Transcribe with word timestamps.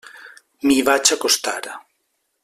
M'hi 0.69 0.77
vaig 0.87 1.11
acostar. 1.17 1.55